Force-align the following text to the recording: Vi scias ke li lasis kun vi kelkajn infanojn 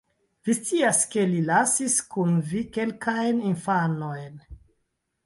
Vi 0.47 0.53
scias 0.59 1.01
ke 1.15 1.25
li 1.33 1.41
lasis 1.49 1.97
kun 2.13 2.39
vi 2.53 2.63
kelkajn 2.79 3.45
infanojn 3.51 4.41